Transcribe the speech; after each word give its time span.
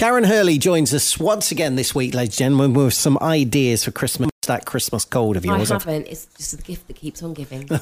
Karen 0.00 0.24
Hurley 0.24 0.56
joins 0.56 0.94
us 0.94 1.18
once 1.18 1.52
again 1.52 1.76
this 1.76 1.94
week, 1.94 2.14
ladies 2.14 2.40
and 2.40 2.56
gentlemen, 2.56 2.72
with 2.72 2.94
some 2.94 3.18
ideas 3.20 3.84
for 3.84 3.90
Christmas. 3.90 4.30
That 4.46 4.64
Christmas 4.64 5.04
cold 5.04 5.36
of 5.36 5.44
I 5.46 5.54
yours. 5.58 5.68
haven't. 5.68 6.06
It's 6.08 6.24
just 6.38 6.56
the 6.56 6.62
gift 6.62 6.86
that 6.86 6.96
keeps 6.96 7.22
on 7.22 7.34
giving. 7.34 7.68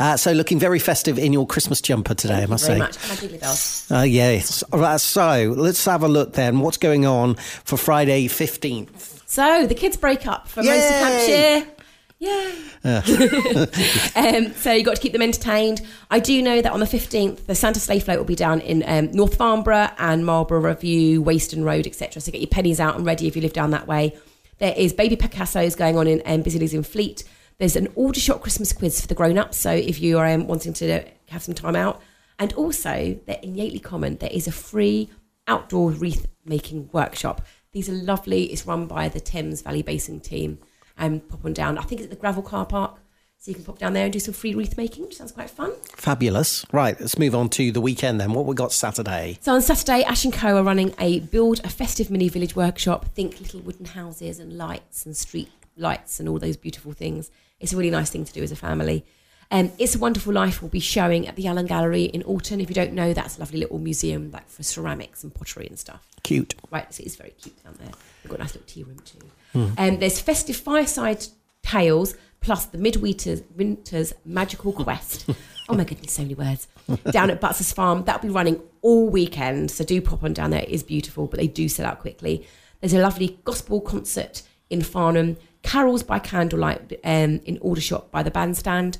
Uh, 0.00 0.16
so, 0.16 0.32
looking 0.32 0.58
very 0.58 0.80
festive 0.80 1.16
in 1.16 1.32
your 1.32 1.46
Christmas 1.46 1.80
jumper 1.80 2.14
today, 2.14 2.34
I 2.34 2.36
Thank 2.38 2.48
you 2.48 2.50
must 2.50 2.66
very 2.66 2.78
say. 2.80 2.84
much. 2.84 2.96
And 2.96 3.08
my 3.08 3.14
jiggly 3.14 3.40
bells. 3.40 3.90
Uh, 3.92 4.00
yes. 4.00 4.64
Right, 4.72 5.00
so, 5.00 5.54
let's 5.56 5.84
have 5.84 6.02
a 6.02 6.08
look 6.08 6.32
then. 6.32 6.58
What's 6.58 6.78
going 6.78 7.06
on 7.06 7.36
for 7.36 7.76
Friday 7.76 8.26
15th? 8.26 9.22
So 9.26 9.66
the 9.66 9.74
kids 9.74 9.96
break 9.96 10.26
up 10.26 10.48
for 10.48 10.62
most 10.62 10.68
of 10.68 10.74
Yay! 10.74 11.60
Hampshire. 11.60 11.73
Yay! 12.18 12.54
um, 12.84 14.52
so 14.54 14.72
you've 14.72 14.86
got 14.86 14.96
to 14.96 15.00
keep 15.00 15.12
them 15.12 15.22
entertained. 15.22 15.82
I 16.10 16.20
do 16.20 16.40
know 16.42 16.62
that 16.62 16.72
on 16.72 16.80
the 16.80 16.86
15th, 16.86 17.46
the 17.46 17.54
Santa 17.54 17.80
Sleigh 17.80 18.00
Float 18.00 18.18
will 18.18 18.24
be 18.24 18.36
down 18.36 18.60
in 18.60 18.84
um, 18.86 19.10
North 19.12 19.36
Farnborough 19.36 19.90
and 19.98 20.24
Marlborough 20.24 20.60
Review, 20.60 21.22
Waston 21.22 21.64
Road, 21.64 21.86
etc. 21.86 22.20
So 22.20 22.32
get 22.32 22.40
your 22.40 22.48
pennies 22.48 22.80
out 22.80 22.96
and 22.96 23.04
ready 23.04 23.26
if 23.26 23.36
you 23.36 23.42
live 23.42 23.52
down 23.52 23.70
that 23.72 23.86
way. 23.86 24.16
There 24.58 24.74
is 24.76 24.92
Baby 24.92 25.16
Picasso's 25.16 25.74
going 25.74 25.98
on 25.98 26.06
in 26.06 26.22
um, 26.24 26.42
Busy 26.42 26.76
in 26.76 26.82
Fleet. 26.82 27.24
There's 27.58 27.76
an 27.76 27.88
Aldershot 27.94 28.42
Christmas 28.42 28.72
quiz 28.72 29.00
for 29.00 29.06
the 29.06 29.14
grown-ups. 29.14 29.56
So 29.56 29.70
if 29.70 30.00
you 30.00 30.18
are 30.18 30.26
um, 30.26 30.46
wanting 30.46 30.72
to 30.74 31.04
have 31.30 31.42
some 31.42 31.54
time 31.54 31.76
out. 31.76 32.00
And 32.38 32.52
also, 32.54 33.18
there 33.26 33.38
in 33.42 33.54
Yateley 33.54 33.82
Common, 33.82 34.16
there 34.16 34.30
is 34.32 34.46
a 34.46 34.52
free 34.52 35.10
outdoor 35.46 35.90
wreath 35.90 36.26
making 36.44 36.90
workshop. 36.92 37.44
These 37.72 37.88
are 37.88 37.92
lovely. 37.92 38.44
It's 38.44 38.66
run 38.66 38.86
by 38.86 39.08
the 39.08 39.20
Thames 39.20 39.62
Valley 39.62 39.82
Basin 39.82 40.20
team. 40.20 40.58
And 40.96 41.28
pop 41.28 41.44
on 41.44 41.52
down. 41.52 41.78
I 41.78 41.82
think 41.82 42.00
it's 42.00 42.06
at 42.06 42.10
the 42.10 42.20
gravel 42.20 42.42
car 42.42 42.66
park. 42.66 43.00
So 43.38 43.50
you 43.50 43.56
can 43.56 43.64
pop 43.64 43.78
down 43.78 43.92
there 43.92 44.04
and 44.04 44.12
do 44.12 44.20
some 44.20 44.32
free 44.32 44.54
wreath 44.54 44.78
making, 44.78 45.04
which 45.04 45.18
sounds 45.18 45.32
quite 45.32 45.50
fun. 45.50 45.72
Fabulous. 45.92 46.64
Right, 46.72 46.98
let's 46.98 47.18
move 47.18 47.34
on 47.34 47.50
to 47.50 47.70
the 47.70 47.80
weekend 47.80 48.18
then. 48.18 48.32
What 48.32 48.46
we 48.46 48.54
got 48.54 48.72
Saturday? 48.72 49.38
So 49.42 49.52
on 49.52 49.60
Saturday, 49.60 50.02
Ash 50.04 50.24
and 50.24 50.32
Co 50.32 50.56
are 50.56 50.62
running 50.62 50.94
a 50.98 51.20
build 51.20 51.60
a 51.62 51.68
festive 51.68 52.10
mini 52.10 52.30
village 52.30 52.56
workshop. 52.56 53.04
Think 53.14 53.40
little 53.40 53.60
wooden 53.60 53.84
houses 53.84 54.38
and 54.38 54.56
lights 54.56 55.04
and 55.04 55.14
street 55.14 55.50
lights 55.76 56.20
and 56.20 56.28
all 56.28 56.38
those 56.38 56.56
beautiful 56.56 56.92
things. 56.92 57.30
It's 57.60 57.74
a 57.74 57.76
really 57.76 57.90
nice 57.90 58.08
thing 58.08 58.24
to 58.24 58.32
do 58.32 58.42
as 58.42 58.50
a 58.50 58.56
family. 58.56 59.04
Um, 59.50 59.72
it's 59.78 59.94
a 59.94 59.98
Wonderful 59.98 60.32
Life 60.32 60.62
will 60.62 60.68
be 60.68 60.80
showing 60.80 61.28
at 61.28 61.36
the 61.36 61.46
Allen 61.46 61.66
Gallery 61.66 62.04
in 62.04 62.22
Alton. 62.22 62.60
If 62.60 62.68
you 62.68 62.74
don't 62.74 62.92
know, 62.92 63.12
that's 63.12 63.36
a 63.36 63.40
lovely 63.40 63.60
little 63.60 63.78
museum 63.78 64.30
like 64.30 64.48
for 64.48 64.62
ceramics 64.62 65.22
and 65.22 65.34
pottery 65.34 65.66
and 65.66 65.78
stuff. 65.78 66.06
Cute. 66.22 66.54
Right, 66.70 66.92
so 66.92 67.02
it's 67.04 67.16
very 67.16 67.30
cute 67.30 67.62
down 67.62 67.76
there. 67.78 67.92
We've 68.22 68.30
got 68.30 68.40
a 68.40 68.42
nice 68.42 68.54
little 68.54 68.66
tea 68.66 68.82
room 68.82 68.98
too. 69.04 69.72
Um, 69.78 69.98
there's 69.98 70.20
festive 70.20 70.56
fireside 70.56 71.24
tales 71.62 72.14
plus 72.40 72.66
the 72.66 72.78
midwinter's 72.78 73.42
winter's 73.56 74.12
magical 74.24 74.72
quest. 74.72 75.28
oh 75.68 75.74
my 75.74 75.84
goodness, 75.84 76.12
so 76.12 76.22
many 76.22 76.34
words. 76.34 76.68
down 77.10 77.30
at 77.30 77.40
Butler's 77.40 77.72
Farm, 77.72 78.04
that'll 78.04 78.20
be 78.20 78.28
running 78.28 78.60
all 78.82 79.08
weekend. 79.08 79.70
So 79.70 79.84
do 79.84 80.00
pop 80.02 80.22
on 80.22 80.34
down 80.34 80.50
there. 80.50 80.62
It 80.62 80.68
is 80.68 80.82
beautiful, 80.82 81.26
but 81.26 81.38
they 81.38 81.46
do 81.46 81.68
sell 81.68 81.86
out 81.86 82.00
quickly. 82.00 82.46
There's 82.80 82.92
a 82.92 83.00
lovely 83.00 83.38
gospel 83.44 83.80
concert 83.80 84.42
in 84.68 84.82
Farnham. 84.82 85.36
Carols 85.62 86.02
by 86.02 86.18
candlelight 86.18 87.00
um, 87.02 87.40
in 87.46 87.56
Aldershot 87.62 88.10
by 88.10 88.22
the 88.22 88.30
bandstand. 88.30 88.98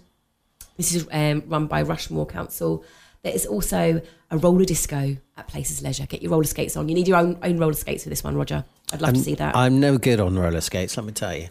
This 0.76 0.94
is 0.94 1.06
um, 1.12 1.42
run 1.46 1.66
by 1.66 1.82
Rushmoor 1.84 2.28
Council. 2.28 2.84
There 3.22 3.32
is 3.32 3.46
also 3.46 4.02
a 4.30 4.36
roller 4.38 4.64
disco 4.64 5.16
at 5.36 5.48
Places 5.48 5.82
Leisure. 5.82 6.06
Get 6.06 6.20
your 6.22 6.32
roller 6.32 6.44
skates 6.44 6.76
on. 6.76 6.88
You 6.88 6.94
need 6.94 7.08
your 7.08 7.16
own, 7.16 7.38
own 7.42 7.58
roller 7.58 7.72
skates 7.74 8.04
for 8.04 8.10
this 8.10 8.22
one, 8.22 8.36
Roger. 8.36 8.64
I'd 8.92 9.00
love 9.00 9.14
to 9.14 9.20
see 9.20 9.34
that. 9.36 9.56
I'm 9.56 9.80
no 9.80 9.96
good 9.98 10.20
on 10.20 10.38
roller 10.38 10.60
skates, 10.60 10.96
let 10.96 11.06
me 11.06 11.12
tell 11.12 11.34
you. 11.34 11.48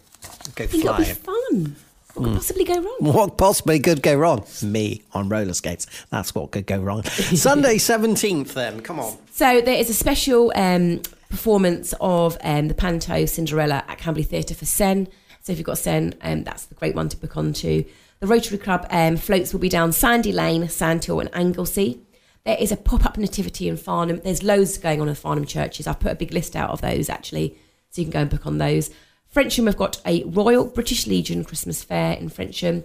Go 0.55 0.65
I 0.65 0.67
think 0.67 0.85
it'll 0.85 0.97
be 0.97 1.03
flying. 1.05 1.15
fun. 1.15 1.75
What 2.13 2.25
could 2.25 2.33
possibly 2.35 2.63
go 2.63 2.75
wrong? 2.75 2.97
What 2.99 3.38
possibly 3.38 3.80
could 3.80 4.03
go 4.03 4.15
wrong? 4.15 4.45
Me 4.61 5.02
on 5.13 5.30
roller 5.30 5.53
skates. 5.53 5.87
That's 6.11 6.35
what 6.35 6.52
could 6.52 6.67
go 6.67 6.77
wrong. 6.80 7.03
Sunday 7.05 7.77
17th, 7.77 8.53
then. 8.53 8.81
Come 8.81 8.99
on. 8.99 9.17
So 9.31 9.61
there 9.61 9.80
is 9.80 9.89
a 9.89 9.95
special 9.95 10.52
um, 10.55 11.02
performance 11.34 11.95
of 12.00 12.38
um, 12.44 12.67
the 12.67 12.76
Panto 12.76 13.26
Cinderella 13.26 13.84
at 13.88 13.98
Camberley 13.98 14.23
Theatre 14.23 14.53
for 14.53 14.66
SEN. 14.66 15.08
So 15.42 15.52
if 15.52 15.58
you've 15.58 15.66
got 15.66 15.80
SEN, 15.80 16.14
um, 16.22 16.44
that's 16.44 16.66
the 16.66 16.76
great 16.76 16.94
one 16.94 17.09
to 17.09 17.17
book 17.17 17.36
onto. 17.36 17.84
The 18.20 18.28
Rotary 18.28 18.60
Club 18.60 18.86
um, 18.92 19.17
floats 19.17 19.52
will 19.52 19.60
be 19.60 19.67
down 19.67 19.93
Sandy 19.93 20.32
Lane, 20.32 20.70
Sandhill, 20.70 21.20
and 21.20 21.33
Anglesey. 21.33 21.99
There 22.45 22.55
is 22.60 22.72
a 22.72 22.77
pop-up 22.77 23.17
nativity 23.17 23.67
in 23.67 23.77
Farnham. 23.77 24.22
There's 24.23 24.43
loads 24.43 24.77
going 24.77 25.02
on 25.02 25.10
in 25.10 25.16
Farnham 25.16 25.45
churches. 25.45 25.88
I've 25.88 25.99
put 25.99 26.11
a 26.11 26.16
big 26.16 26.33
list 26.33 26.55
out 26.55 26.70
of 26.70 26.82
those 26.82 27.10
actually, 27.10 27.58
so 27.89 28.02
you 28.02 28.05
can 28.05 28.11
go 28.11 28.20
and 28.20 28.30
book 28.30 28.45
on 28.45 28.60
those. 28.60 28.92
Frensham 29.33 29.66
have 29.66 29.76
got 29.76 29.99
a 30.05 30.23
Royal 30.26 30.66
British 30.66 31.08
Legion 31.08 31.43
Christmas 31.43 31.83
Fair 31.83 32.14
in 32.14 32.30
Frensham. 32.30 32.83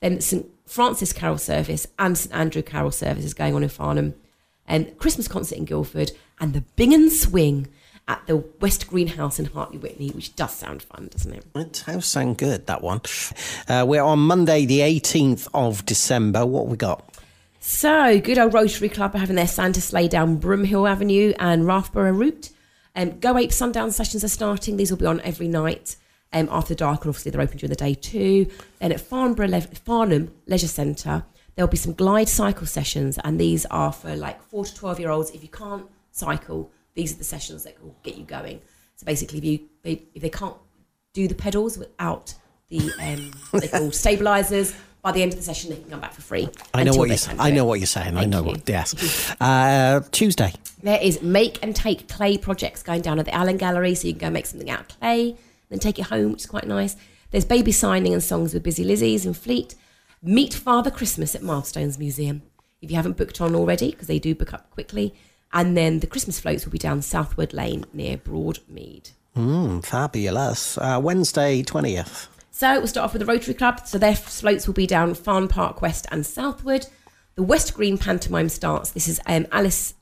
Then 0.00 0.22
St 0.22 0.46
Francis 0.64 1.12
Carol 1.12 1.36
Service 1.36 1.86
and 1.98 2.16
St 2.16 2.34
Andrew 2.34 2.62
Carol 2.62 2.92
Service 2.92 3.26
is 3.26 3.34
going 3.34 3.54
on 3.54 3.62
in 3.62 3.68
Farnham. 3.68 4.14
And 4.66 4.96
Christmas 4.96 5.28
concert 5.28 5.58
in 5.58 5.66
Guildford 5.66 6.12
and 6.40 6.54
the 6.54 6.62
Bing 6.76 6.94
and 6.94 7.12
Swing 7.12 7.68
at 8.08 8.26
the 8.26 8.38
West 8.60 8.88
Green 8.88 9.06
House 9.06 9.38
in 9.38 9.46
Hartley 9.46 9.78
Wintney, 9.78 10.14
which 10.14 10.34
does 10.34 10.52
sound 10.54 10.82
fun, 10.82 11.08
doesn't 11.12 11.32
it? 11.32 11.44
It 11.54 11.84
does 11.86 12.06
sound 12.06 12.38
good, 12.38 12.66
that 12.66 12.82
one. 12.82 13.00
Uh, 13.68 13.84
we're 13.86 14.02
on 14.02 14.18
Monday, 14.18 14.66
the 14.66 14.80
18th 14.80 15.48
of 15.54 15.86
December. 15.86 16.44
What 16.44 16.66
we 16.66 16.76
got? 16.76 17.04
So, 17.60 18.18
good 18.20 18.38
old 18.38 18.54
Rotary 18.54 18.88
Club 18.88 19.14
are 19.14 19.18
having 19.18 19.36
their 19.36 19.46
Santa 19.46 19.80
sleigh 19.80 20.08
down 20.08 20.40
Broomhill 20.40 20.88
Avenue 20.90 21.34
and 21.38 21.66
Rathborough 21.66 22.12
route. 22.12 22.50
Um, 22.96 23.20
Go 23.20 23.36
Ape 23.36 23.52
sundown 23.52 23.92
sessions 23.92 24.24
are 24.24 24.28
starting. 24.28 24.76
These 24.76 24.90
will 24.90 24.98
be 24.98 25.06
on 25.06 25.20
every 25.20 25.46
night 25.46 25.96
um, 26.32 26.48
after 26.50 26.74
dark, 26.74 27.02
and 27.02 27.10
obviously 27.10 27.30
they're 27.30 27.40
open 27.40 27.58
during 27.58 27.70
the 27.70 27.76
day 27.76 27.94
too. 27.94 28.46
Then 28.78 28.92
at 28.92 29.00
Farnborough 29.00 29.48
Le- 29.48 29.60
Farnham 29.60 30.32
Leisure 30.46 30.68
Centre, 30.68 31.24
there'll 31.54 31.70
be 31.70 31.76
some 31.76 31.92
glide 31.92 32.28
cycle 32.28 32.66
sessions, 32.66 33.18
and 33.22 33.38
these 33.38 33.66
are 33.66 33.92
for 33.92 34.16
like 34.16 34.42
four 34.42 34.64
to 34.64 34.74
twelve 34.74 34.98
year 34.98 35.10
olds. 35.10 35.30
If 35.30 35.42
you 35.42 35.48
can't 35.48 35.86
cycle, 36.12 36.72
these 36.94 37.14
are 37.14 37.18
the 37.18 37.24
sessions 37.24 37.64
that 37.64 37.82
will 37.82 37.96
get 38.02 38.16
you 38.16 38.24
going. 38.24 38.60
So 38.96 39.06
basically, 39.06 39.38
if 39.38 39.44
you 39.44 39.60
they, 39.82 40.02
if 40.14 40.22
they 40.22 40.30
can't 40.30 40.56
do 41.12 41.28
the 41.28 41.34
pedals 41.34 41.78
without 41.78 42.34
the 42.68 42.90
um, 43.00 43.32
they 43.60 43.68
call 43.68 43.90
stabilizers, 43.90 44.74
by 45.02 45.12
the 45.12 45.22
end 45.22 45.32
of 45.32 45.38
the 45.38 45.44
session 45.44 45.70
they 45.70 45.76
can 45.76 45.90
come 45.90 46.00
back 46.00 46.12
for 46.12 46.22
free. 46.22 46.48
I 46.74 46.84
know 46.84 46.94
what 46.94 47.08
you're. 47.08 47.40
I 47.40 47.48
it. 47.48 47.52
know 47.52 47.64
what 47.64 47.80
you're 47.80 47.86
saying. 47.86 48.16
I 48.16 48.24
know 48.24 48.40
you. 48.40 48.48
what. 48.48 48.68
Yes. 48.68 49.34
Uh, 49.40 50.00
Tuesday. 50.10 50.52
There 50.82 51.00
is 51.00 51.22
make 51.22 51.62
and 51.62 51.74
take 51.74 52.08
clay 52.08 52.36
projects 52.36 52.82
going 52.82 53.00
down 53.00 53.18
at 53.18 53.24
the 53.24 53.34
Allen 53.34 53.56
Gallery, 53.56 53.94
so 53.94 54.06
you 54.06 54.14
can 54.14 54.28
go 54.28 54.30
make 54.30 54.46
something 54.46 54.68
out 54.68 54.80
of 54.80 54.88
clay, 55.00 55.36
then 55.68 55.78
take 55.78 55.98
it 55.98 56.06
home, 56.06 56.32
which 56.32 56.42
is 56.42 56.46
quite 56.46 56.66
nice. 56.66 56.96
There's 57.30 57.44
baby 57.44 57.72
signing 57.72 58.12
and 58.12 58.22
songs 58.22 58.52
with 58.52 58.62
Busy 58.62 58.84
Lizzie's 58.84 59.24
in 59.24 59.34
Fleet. 59.34 59.74
Meet 60.22 60.52
Father 60.52 60.90
Christmas 60.90 61.34
at 61.34 61.42
Milestones 61.42 61.98
Museum. 61.98 62.42
If 62.82 62.90
you 62.90 62.96
haven't 62.96 63.16
booked 63.16 63.40
on 63.40 63.54
already, 63.54 63.90
because 63.92 64.08
they 64.08 64.18
do 64.18 64.34
book 64.34 64.52
up 64.52 64.70
quickly. 64.70 65.14
And 65.52 65.76
then 65.76 65.98
the 66.00 66.06
Christmas 66.06 66.38
floats 66.38 66.64
will 66.64 66.72
be 66.72 66.78
down 66.78 67.02
Southwood 67.02 67.52
Lane 67.52 67.84
near 67.92 68.16
Broadmead. 68.16 69.12
Mm, 69.36 69.84
fabulous. 69.84 70.78
Uh, 70.78 71.00
Wednesday 71.02 71.62
20th. 71.62 72.28
So 72.50 72.74
we'll 72.78 72.86
start 72.86 73.04
off 73.06 73.12
with 73.12 73.20
the 73.20 73.26
Rotary 73.26 73.54
Club. 73.54 73.86
So 73.86 73.98
their 73.98 74.14
floats 74.14 74.66
will 74.66 74.74
be 74.74 74.86
down 74.86 75.14
Farn 75.14 75.48
Park 75.48 75.80
West 75.82 76.06
and 76.12 76.24
Southwood. 76.26 76.86
The 77.34 77.42
West 77.42 77.74
Green 77.74 77.96
pantomime 77.96 78.48
starts. 78.48 78.90
This 78.90 79.08
is 79.08 79.20
um, 79.26 79.46
Alice 79.50 79.94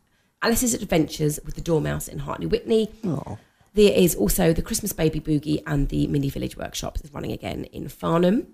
Alice's 0.43 0.75
Adventures 0.75 1.39
with 1.45 1.55
the 1.55 1.61
Dormouse 1.61 2.09
in 2.09 2.21
Hartley 2.21 2.47
Wintney. 2.47 3.37
There 3.75 3.93
is 3.93 4.15
also 4.15 4.53
the 4.53 4.63
Christmas 4.63 4.93
Baby 4.93 5.21
Boogie 5.21 5.63
and 5.67 5.89
the 5.89 6.07
Mini 6.09 6.31
Village 6.31 6.57
Workshop 6.57 6.99
is 7.03 7.13
running 7.13 7.33
again 7.33 7.65
in 7.65 7.89
Farnham. 7.89 8.47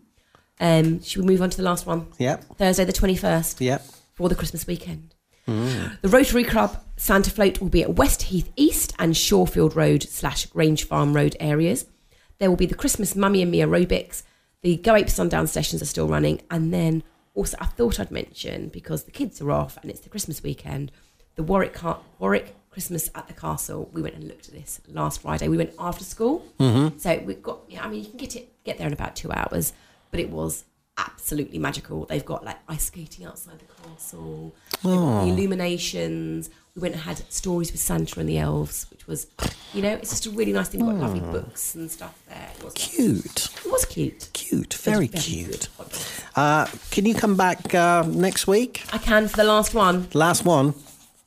Um, 0.61 1.03
should 1.03 1.23
we 1.23 1.29
move 1.29 1.43
on 1.43 1.51
to 1.51 1.57
the 1.57 1.63
last 1.63 1.87
one? 1.87 2.07
Yep. 2.19 2.57
Thursday 2.57 2.85
the 2.85 2.93
21st 2.93 3.61
Yep. 3.61 3.85
for 4.13 4.29
the 4.29 4.35
Christmas 4.35 4.67
weekend. 4.67 5.14
The 5.47 6.09
Rotary 6.09 6.45
Club 6.45 6.83
Santa 6.97 7.31
Float 7.31 7.61
will 7.61 7.69
be 7.69 7.83
at 7.83 7.97
West 7.97 8.23
Heath 8.23 8.53
East 8.57 8.95
and 8.99 9.15
Shorefield 9.15 9.75
Road 9.75 10.03
slash 10.03 10.47
Grange 10.47 10.85
Farm 10.85 11.15
Road 11.15 11.37
areas. 11.41 11.87
There 12.39 12.51
will 12.51 12.57
be 12.57 12.67
the 12.67 12.75
Christmas 12.75 13.15
Mummy 13.15 13.43
and 13.43 13.51
Me 13.51 13.59
aerobics. 13.59 14.23
The 14.63 14.77
Go 14.77 14.95
Ape 14.95 15.11
Sundown 15.11 15.47
sessions 15.47 15.83
are 15.83 15.87
still 15.87 16.09
running. 16.09 16.41
And 16.51 16.73
then 16.73 17.03
also, 17.35 17.57
I 17.61 17.67
thought 17.67 18.01
I'd 18.01 18.11
mention, 18.11 18.69
because 18.69 19.05
the 19.05 19.11
kids 19.11 19.41
are 19.41 19.51
off 19.51 19.77
and 19.83 19.91
it's 19.91 20.01
the 20.01 20.09
Christmas 20.09 20.43
weekend, 20.43 20.93
the 21.35 21.43
Warwick, 21.43 21.75
Car- 21.75 22.01
Warwick 22.19 22.57
Christmas 22.71 23.11
at 23.15 23.29
the 23.29 23.35
Castle. 23.35 23.91
We 23.93 24.03
went 24.03 24.15
and 24.15 24.25
looked 24.25 24.49
at 24.49 24.55
this 24.55 24.81
last 24.89 25.23
Friday. 25.23 25.49
We 25.49 25.57
went 25.57 25.75
after 25.79 26.05
school. 26.05 26.47
Mm-hmm. 26.59 26.99
So 26.99 27.19
we've 27.25 27.43
got, 27.43 27.61
yeah, 27.69 27.85
I 27.85 27.89
mean, 27.89 28.03
you 28.03 28.09
can 28.09 28.19
get 28.19 28.37
it 28.37 28.51
get 28.65 28.79
there 28.79 28.87
in 28.87 28.93
about 28.93 29.15
two 29.15 29.31
hours, 29.31 29.73
but 30.11 30.21
it 30.21 30.31
was 30.31 30.65
absolutely 30.99 31.59
magical. 31.59 32.07
They've 32.07 32.25
got 32.25 32.45
like 32.45 32.57
ice 32.69 32.85
skating 32.87 33.25
outside 33.27 33.59
the 33.59 33.89
castle, 33.89 34.55
the 34.83 34.89
illuminations. 34.91 36.51
We 36.75 36.83
went 36.83 36.95
and 36.95 37.03
had 37.03 37.19
stories 37.33 37.71
with 37.71 37.81
Santa 37.81 38.19
and 38.19 38.29
the 38.29 38.39
elves, 38.39 38.87
which 38.91 39.07
was, 39.07 39.29
you 39.73 39.81
know, 39.83 39.93
it's 39.93 40.11
just 40.11 40.27
a 40.27 40.31
really 40.31 40.53
nice 40.53 40.69
thing. 40.69 40.85
We've 40.85 40.99
got 40.99 41.03
lovely 41.03 41.21
books 41.21 41.75
and 41.77 41.89
stuff 41.91 42.19
there. 42.29 42.51
It 42.59 42.65
was, 42.65 42.75
Cute. 42.75 43.25
it 43.65 43.71
was 43.71 43.85
cute. 43.85 44.29
Cute. 44.33 44.75
Very, 44.75 45.09
was 45.13 45.25
cute. 45.25 45.69
Uh, 46.35 46.67
can 46.91 47.07
you 47.07 47.15
come 47.15 47.37
back 47.37 47.75
uh, 47.75 48.03
next 48.09 48.47
week? 48.49 48.83
I 48.93 48.99
can 48.99 49.29
for 49.29 49.37
the 49.37 49.45
last 49.45 49.73
one. 49.73 50.09
Last 50.15 50.45
one. 50.45 50.75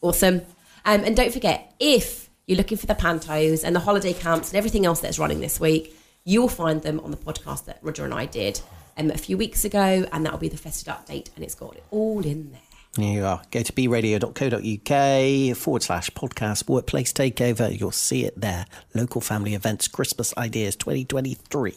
Awesome. 0.02 0.42
Um, 0.84 1.04
and 1.06 1.16
don't 1.16 1.32
forget, 1.32 1.74
if 1.80 2.30
you're 2.46 2.58
looking 2.58 2.78
for 2.78 2.86
the 2.86 2.96
pantos 2.96 3.64
and 3.64 3.74
the 3.76 3.80
holiday 3.80 4.14
camps 4.14 4.50
and 4.50 4.58
everything 4.58 4.86
else 4.86 5.00
that's 5.00 5.18
running 5.18 5.40
this 5.40 5.60
week, 5.60 5.98
you'll 6.26 6.50
find 6.50 6.82
them 6.82 7.00
on 7.02 7.12
the 7.12 7.18
podcast 7.18 7.66
that 7.66 7.80
Roger 7.82 8.04
and 8.04 8.14
I 8.14 8.26
did 8.26 8.60
um, 8.98 9.12
a 9.12 9.18
few 9.18 9.38
weeks 9.38 9.66
ago, 9.66 10.06
and 10.12 10.26
that'll 10.26 10.40
be 10.40 10.50
the 10.50 10.58
festive 10.58 10.94
update, 10.94 11.30
and 11.36 11.44
it's 11.44 11.56
got 11.56 11.76
it 11.76 11.84
all 11.92 12.26
in 12.26 12.52
there. 12.52 12.62
There 12.96 13.14
you 13.14 13.26
are. 13.26 13.42
Go 13.52 13.62
to 13.62 13.72
bradio.co.uk 13.72 15.58
forward 15.58 15.84
slash 15.84 16.10
podcast 16.12 16.68
workplace 16.68 17.14
takeover. 17.14 17.78
You'll 17.80 17.92
see 17.92 18.26
it 18.26 18.40
there. 18.40 18.66
Local 18.96 19.22
family 19.22 19.54
events, 19.54 19.88
Christmas 19.88 20.36
ideas 20.36 20.76
2023. 20.76 21.76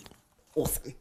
Awesome. 0.54 0.94